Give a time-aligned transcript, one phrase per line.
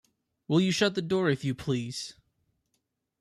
[0.47, 2.15] Will you shut the door, if you please?